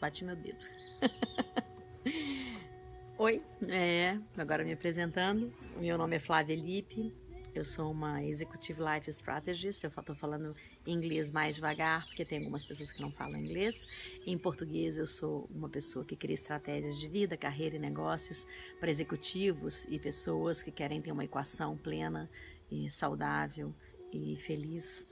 bati 0.00 0.24
meu 0.24 0.34
dedo. 0.34 0.64
Oi, 3.18 3.42
é, 3.68 4.18
agora 4.36 4.64
me 4.64 4.72
apresentando. 4.72 5.52
Meu 5.76 5.98
nome 5.98 6.16
é 6.16 6.18
Flávia 6.18 6.56
Lipe, 6.56 7.14
eu 7.54 7.64
sou 7.64 7.90
uma 7.90 8.24
Executive 8.24 8.80
Life 8.80 9.10
Strategist. 9.10 9.84
Eu 9.84 9.90
estou 9.90 10.14
falando 10.14 10.56
inglês 10.86 11.30
mais 11.30 11.56
devagar, 11.56 12.06
porque 12.06 12.24
tem 12.24 12.38
algumas 12.38 12.64
pessoas 12.64 12.92
que 12.92 13.02
não 13.02 13.12
falam 13.12 13.36
inglês. 13.36 13.86
Em 14.26 14.38
português, 14.38 14.96
eu 14.96 15.06
sou 15.06 15.46
uma 15.50 15.68
pessoa 15.68 16.02
que 16.02 16.16
cria 16.16 16.34
estratégias 16.34 16.98
de 16.98 17.06
vida, 17.06 17.36
carreira 17.36 17.76
e 17.76 17.78
negócios 17.78 18.46
para 18.78 18.90
executivos 18.90 19.84
e 19.90 19.98
pessoas 19.98 20.62
que 20.62 20.70
querem 20.70 21.02
ter 21.02 21.12
uma 21.12 21.24
equação 21.24 21.76
plena 21.76 22.30
e 22.70 22.90
saudável 22.90 23.74
e 24.10 24.36
feliz 24.36 25.06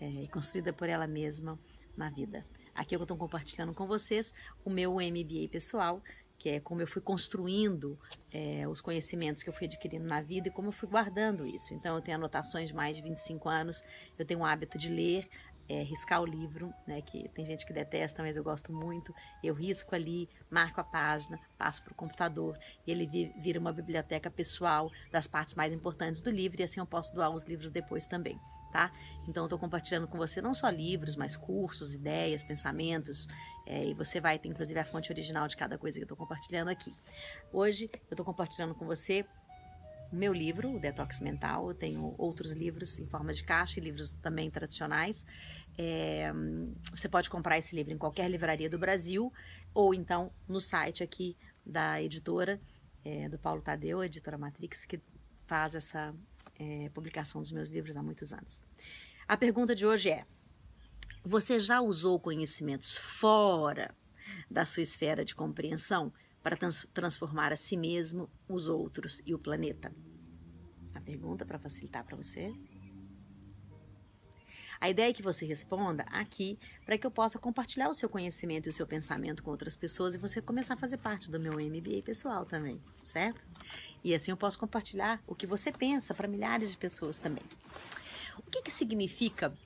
é, 0.00 0.24
e 0.24 0.28
construída 0.28 0.72
por 0.72 0.88
ela 0.88 1.06
mesma 1.06 1.58
na 1.96 2.10
vida. 2.10 2.44
Aqui 2.74 2.96
eu 2.96 3.02
estou 3.02 3.16
compartilhando 3.16 3.72
com 3.72 3.86
vocês 3.86 4.34
o 4.64 4.70
meu 4.70 4.94
MBA 4.94 5.48
pessoal, 5.50 6.02
que 6.38 6.48
é 6.48 6.60
como 6.60 6.80
eu 6.80 6.86
fui 6.86 7.00
construindo 7.00 7.98
é, 8.32 8.66
os 8.66 8.80
conhecimentos 8.80 9.42
que 9.42 9.48
eu 9.48 9.54
fui 9.54 9.66
adquirindo 9.66 10.04
na 10.04 10.20
vida 10.20 10.48
e 10.48 10.50
como 10.50 10.68
eu 10.68 10.72
fui 10.72 10.88
guardando 10.88 11.46
isso. 11.46 11.72
Então, 11.72 11.96
eu 11.96 12.02
tenho 12.02 12.16
anotações 12.16 12.68
de 12.68 12.74
mais 12.74 12.96
de 12.96 13.02
25 13.02 13.48
anos, 13.48 13.82
eu 14.18 14.26
tenho 14.26 14.40
o 14.40 14.44
hábito 14.44 14.76
de 14.76 14.88
ler, 14.88 15.28
é, 15.68 15.82
riscar 15.82 16.20
o 16.20 16.26
livro, 16.26 16.72
né, 16.86 17.00
que 17.00 17.28
tem 17.30 17.44
gente 17.44 17.64
que 17.64 17.72
detesta, 17.72 18.22
mas 18.22 18.36
eu 18.36 18.44
gosto 18.44 18.72
muito. 18.72 19.14
Eu 19.42 19.54
risco 19.54 19.94
ali, 19.94 20.28
marco 20.50 20.80
a 20.80 20.84
página, 20.84 21.40
passo 21.56 21.82
para 21.82 21.92
o 21.92 21.96
computador 21.96 22.58
e 22.86 22.90
ele 22.90 23.06
vira 23.40 23.58
uma 23.58 23.72
biblioteca 23.72 24.30
pessoal 24.30 24.90
das 25.10 25.26
partes 25.26 25.54
mais 25.54 25.72
importantes 25.72 26.20
do 26.20 26.30
livro 26.30 26.60
e 26.60 26.64
assim 26.64 26.80
eu 26.80 26.86
posso 26.86 27.14
doar 27.14 27.30
os 27.30 27.44
livros 27.44 27.70
depois 27.70 28.06
também, 28.06 28.38
tá? 28.74 28.90
Então, 29.28 29.44
eu 29.44 29.46
estou 29.46 29.58
compartilhando 29.58 30.08
com 30.08 30.18
você 30.18 30.42
não 30.42 30.52
só 30.52 30.68
livros, 30.68 31.14
mas 31.14 31.36
cursos, 31.36 31.94
ideias, 31.94 32.42
pensamentos 32.42 33.28
é, 33.64 33.84
e 33.84 33.94
você 33.94 34.20
vai 34.20 34.36
ter 34.36 34.48
inclusive 34.48 34.80
a 34.80 34.84
fonte 34.84 35.12
original 35.12 35.46
de 35.46 35.56
cada 35.56 35.78
coisa 35.78 35.96
que 35.96 36.02
eu 36.02 36.06
estou 36.06 36.16
compartilhando 36.16 36.68
aqui. 36.68 36.92
Hoje, 37.52 37.88
eu 38.10 38.14
estou 38.14 38.26
compartilhando 38.26 38.74
com 38.74 38.84
você 38.84 39.24
meu 40.12 40.32
livro, 40.32 40.74
o 40.74 40.80
Detox 40.80 41.20
Mental. 41.20 41.68
Eu 41.68 41.74
tenho 41.74 42.16
outros 42.18 42.50
livros 42.50 42.98
em 42.98 43.06
forma 43.06 43.32
de 43.32 43.44
caixa 43.44 43.78
e 43.78 43.82
livros 43.82 44.16
também 44.16 44.50
tradicionais. 44.50 45.24
É, 45.78 46.32
você 46.90 47.08
pode 47.08 47.30
comprar 47.30 47.56
esse 47.56 47.76
livro 47.76 47.92
em 47.92 47.98
qualquer 47.98 48.28
livraria 48.28 48.68
do 48.68 48.78
Brasil 48.78 49.32
ou 49.72 49.94
então 49.94 50.32
no 50.48 50.60
site 50.60 51.02
aqui 51.02 51.36
da 51.64 52.02
editora 52.02 52.60
é, 53.04 53.28
do 53.28 53.38
Paulo 53.38 53.62
Tadeu, 53.62 54.00
a 54.00 54.06
editora 54.06 54.36
Matrix, 54.36 54.84
que 54.84 55.00
faz 55.46 55.76
essa 55.76 56.12
é, 56.58 56.88
publicação 56.90 57.40
dos 57.40 57.52
meus 57.52 57.70
livros 57.70 57.96
há 57.96 58.02
muitos 58.02 58.32
anos. 58.32 58.62
A 59.26 59.36
pergunta 59.36 59.74
de 59.74 59.86
hoje 59.86 60.10
é: 60.10 60.26
você 61.24 61.58
já 61.58 61.80
usou 61.80 62.20
conhecimentos 62.20 62.96
fora 62.96 63.94
da 64.50 64.64
sua 64.64 64.82
esfera 64.82 65.24
de 65.24 65.34
compreensão 65.34 66.12
para 66.42 66.56
trans 66.56 66.86
transformar 66.92 67.52
a 67.52 67.56
si 67.56 67.76
mesmo, 67.76 68.28
os 68.48 68.68
outros 68.68 69.22
e 69.24 69.34
o 69.34 69.38
planeta? 69.38 69.92
A 70.94 71.00
pergunta 71.00 71.44
para 71.46 71.58
facilitar 71.58 72.04
para 72.04 72.16
você. 72.16 72.52
A 74.80 74.90
ideia 74.90 75.10
é 75.10 75.12
que 75.12 75.22
você 75.22 75.46
responda 75.46 76.04
aqui 76.04 76.58
para 76.84 76.98
que 76.98 77.06
eu 77.06 77.10
possa 77.10 77.38
compartilhar 77.38 77.88
o 77.88 77.94
seu 77.94 78.08
conhecimento 78.08 78.66
e 78.66 78.70
o 78.70 78.72
seu 78.72 78.86
pensamento 78.86 79.42
com 79.42 79.50
outras 79.50 79.76
pessoas 79.76 80.14
e 80.14 80.18
você 80.18 80.40
começar 80.42 80.74
a 80.74 80.76
fazer 80.76 80.98
parte 80.98 81.30
do 81.30 81.40
meu 81.40 81.52
MBA 81.52 82.02
pessoal 82.04 82.44
também, 82.44 82.82
certo? 83.02 83.40
E 84.02 84.14
assim 84.14 84.30
eu 84.30 84.36
posso 84.36 84.58
compartilhar 84.58 85.22
o 85.26 85.34
que 85.34 85.46
você 85.46 85.72
pensa 85.72 86.14
para 86.14 86.28
milhares 86.28 86.70
de 86.70 86.76
pessoas 86.76 87.18
também. 87.18 87.44
O 88.38 88.50
que, 88.50 88.62
que 88.62 88.70
significa 88.70 89.56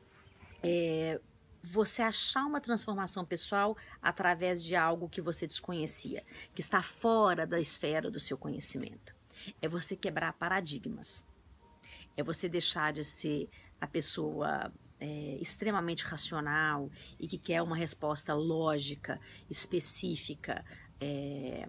é, 0.63 1.21
você 1.63 2.03
achar 2.03 2.45
uma 2.47 2.61
transformação 2.61 3.25
pessoal 3.25 3.77
através 4.01 4.63
de 4.63 4.77
algo 4.77 5.09
que 5.09 5.21
você 5.21 5.47
desconhecia, 5.47 6.25
que 6.55 6.61
está 6.61 6.83
fora 6.83 7.47
da 7.47 7.61
esfera 7.61 8.11
do 8.11 8.21
seu 8.21 8.39
conhecimento. 8.39 9.15
É 9.61 9.69
você 9.69 9.97
quebrar 9.97 10.33
paradigmas. 10.35 11.27
É 12.17 12.23
você 12.23 12.49
deixar 12.49 12.93
de 12.93 13.05
ser 13.05 13.49
a 13.81 13.87
pessoa 13.87 14.73
é, 15.01 15.39
extremamente 15.41 16.05
racional 16.05 16.91
e 17.19 17.27
que 17.27 17.39
quer 17.39 17.63
uma 17.63 17.77
resposta 17.77 18.35
lógica, 18.35 19.21
específica, 19.51 20.65
é, 21.01 21.69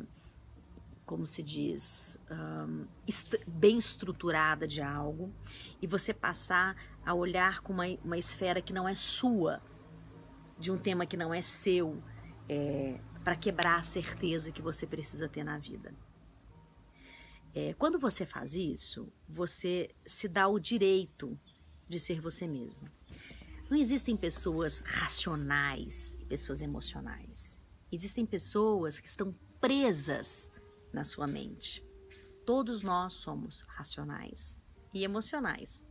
como 1.05 1.25
se 1.25 1.41
diz, 1.41 2.19
um, 2.29 2.85
est 3.07 3.35
bem 3.47 3.79
estruturada 3.79 4.67
de 4.67 4.81
algo, 4.81 5.33
e 5.81 5.87
você 5.87 6.13
passar 6.13 6.75
a 7.03 7.13
olhar 7.13 7.61
com 7.61 7.73
uma, 7.73 7.85
uma 8.03 8.17
esfera 8.17 8.61
que 8.61 8.71
não 8.71 8.87
é 8.87 8.93
sua, 8.93 9.61
de 10.59 10.71
um 10.71 10.77
tema 10.77 11.05
que 11.05 11.17
não 11.17 11.33
é 11.33 11.41
seu, 11.41 11.97
é, 12.47 12.99
para 13.23 13.35
quebrar 13.35 13.79
a 13.79 13.83
certeza 13.83 14.51
que 14.51 14.61
você 14.61 14.85
precisa 14.85 15.27
ter 15.27 15.43
na 15.43 15.57
vida. 15.57 15.93
É, 17.55 17.73
quando 17.73 17.97
você 17.97 18.25
faz 18.25 18.53
isso, 18.53 19.11
você 19.27 19.89
se 20.05 20.27
dá 20.27 20.47
o 20.47 20.59
direito 20.59 21.39
de 21.87 21.99
ser 21.99 22.21
você 22.21 22.47
mesmo. 22.47 22.87
Não 23.69 23.77
existem 23.77 24.17
pessoas 24.17 24.79
racionais 24.79 26.17
e 26.19 26.25
pessoas 26.25 26.61
emocionais. 26.61 27.59
Existem 27.91 28.25
pessoas 28.25 28.99
que 28.99 29.07
estão 29.07 29.31
presas 29.61 30.49
na 30.91 31.03
sua 31.03 31.27
mente. 31.27 31.83
Todos 32.47 32.81
nós 32.81 33.13
somos 33.13 33.61
racionais 33.67 34.59
e 34.91 35.03
emocionais. 35.03 35.85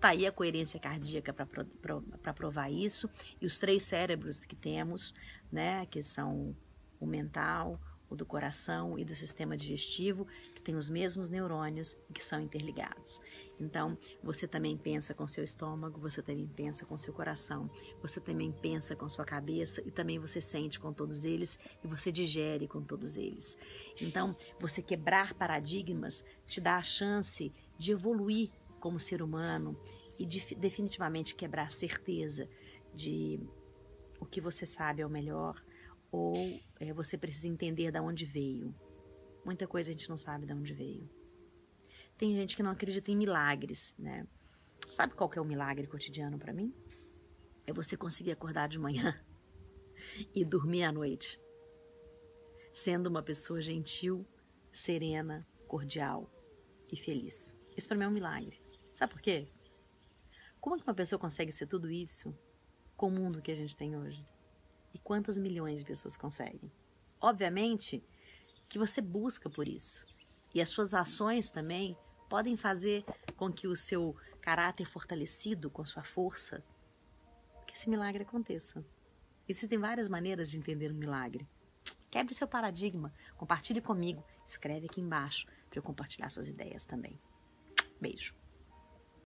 Tá 0.00 0.10
aí 0.10 0.28
a 0.28 0.32
coerência 0.32 0.78
cardíaca 0.78 1.32
para 1.32 2.34
provar 2.34 2.70
isso. 2.70 3.10
E 3.40 3.46
os 3.46 3.58
três 3.58 3.82
cérebros 3.82 4.38
que 4.40 4.54
temos, 4.54 5.12
né, 5.50 5.86
que 5.86 6.04
são 6.04 6.54
o 7.00 7.06
mental, 7.06 7.80
o 8.08 8.14
do 8.14 8.24
coração 8.24 8.96
e 8.96 9.04
do 9.04 9.16
sistema 9.16 9.56
digestivo, 9.56 10.24
tem 10.68 10.76
os 10.76 10.90
mesmos 10.90 11.30
neurônios 11.30 11.96
que 12.12 12.22
são 12.22 12.42
interligados. 12.42 13.22
Então, 13.58 13.96
você 14.22 14.46
também 14.46 14.76
pensa 14.76 15.14
com 15.14 15.26
seu 15.26 15.42
estômago, 15.42 15.98
você 15.98 16.20
também 16.20 16.46
pensa 16.46 16.84
com 16.84 16.98
seu 16.98 17.10
coração, 17.14 17.70
você 18.02 18.20
também 18.20 18.52
pensa 18.52 18.94
com 18.94 19.08
sua 19.08 19.24
cabeça 19.24 19.80
e 19.88 19.90
também 19.90 20.18
você 20.18 20.42
sente 20.42 20.78
com 20.78 20.92
todos 20.92 21.24
eles 21.24 21.58
e 21.82 21.88
você 21.88 22.12
digere 22.12 22.68
com 22.68 22.82
todos 22.82 23.16
eles. 23.16 23.56
Então, 23.98 24.36
você 24.60 24.82
quebrar 24.82 25.32
paradigmas 25.32 26.22
te 26.46 26.60
dá 26.60 26.76
a 26.76 26.82
chance 26.82 27.50
de 27.78 27.92
evoluir 27.92 28.50
como 28.78 29.00
ser 29.00 29.22
humano 29.22 29.74
e 30.18 30.26
de, 30.26 30.54
definitivamente 30.54 31.34
quebrar 31.34 31.68
a 31.68 31.70
certeza 31.70 32.46
de 32.94 33.40
o 34.20 34.26
que 34.26 34.38
você 34.38 34.66
sabe 34.66 35.00
é 35.00 35.06
o 35.06 35.08
melhor 35.08 35.64
ou 36.12 36.60
é, 36.78 36.92
você 36.92 37.16
precisa 37.16 37.48
entender 37.48 37.90
de 37.90 38.00
onde 38.00 38.26
veio. 38.26 38.74
Muita 39.44 39.66
coisa 39.66 39.90
a 39.90 39.92
gente 39.92 40.08
não 40.08 40.16
sabe 40.16 40.46
de 40.46 40.52
onde 40.52 40.72
veio. 40.72 41.08
Tem 42.16 42.34
gente 42.34 42.56
que 42.56 42.62
não 42.62 42.70
acredita 42.70 43.10
em 43.10 43.16
milagres, 43.16 43.94
né? 43.98 44.26
Sabe 44.90 45.14
qual 45.14 45.28
que 45.28 45.38
é 45.38 45.42
o 45.42 45.44
milagre 45.44 45.86
cotidiano 45.86 46.38
para 46.38 46.52
mim? 46.52 46.74
É 47.66 47.72
você 47.72 47.96
conseguir 47.96 48.32
acordar 48.32 48.68
de 48.68 48.78
manhã 48.78 49.18
e 50.34 50.44
dormir 50.44 50.82
à 50.82 50.92
noite, 50.92 51.40
sendo 52.74 53.06
uma 53.08 53.22
pessoa 53.22 53.60
gentil, 53.60 54.26
serena, 54.72 55.46
cordial 55.66 56.30
e 56.90 56.96
feliz. 56.96 57.54
Isso 57.76 57.86
para 57.86 57.96
mim 57.96 58.04
é 58.04 58.08
um 58.08 58.12
milagre. 58.12 58.60
Sabe 58.92 59.12
por 59.12 59.22
quê? 59.22 59.46
Como 60.60 60.74
é 60.74 60.78
que 60.78 60.84
uma 60.84 60.94
pessoa 60.94 61.18
consegue 61.18 61.52
ser 61.52 61.66
tudo 61.66 61.90
isso 61.90 62.36
com 62.96 63.08
o 63.08 63.10
mundo 63.12 63.40
que 63.40 63.52
a 63.52 63.54
gente 63.54 63.76
tem 63.76 63.96
hoje? 63.96 64.26
E 64.92 64.98
quantas 64.98 65.38
milhões 65.38 65.80
de 65.80 65.86
pessoas 65.86 66.16
conseguem? 66.16 66.72
Obviamente 67.20 68.02
que 68.68 68.78
você 68.78 69.00
busca 69.00 69.48
por 69.48 69.66
isso. 69.66 70.04
E 70.54 70.60
as 70.60 70.68
suas 70.68 70.94
ações 70.94 71.50
também 71.50 71.96
podem 72.28 72.56
fazer 72.56 73.04
com 73.36 73.52
que 73.52 73.66
o 73.66 73.74
seu 73.74 74.16
caráter 74.40 74.86
fortalecido 74.86 75.70
com 75.70 75.84
sua 75.84 76.04
força, 76.04 76.64
que 77.66 77.74
esse 77.74 77.88
milagre 77.88 78.22
aconteça. 78.22 78.84
Existem 79.48 79.78
várias 79.78 80.08
maneiras 80.08 80.50
de 80.50 80.58
entender 80.58 80.90
um 80.90 80.96
milagre. 80.96 81.46
Quebre 82.10 82.34
seu 82.34 82.46
paradigma, 82.46 83.12
compartilhe 83.36 83.80
comigo, 83.80 84.24
escreve 84.46 84.86
aqui 84.86 85.00
embaixo 85.00 85.46
para 85.68 85.78
eu 85.78 85.82
compartilhar 85.82 86.30
suas 86.30 86.48
ideias 86.48 86.84
também. 86.84 87.18
Beijo. 88.00 88.34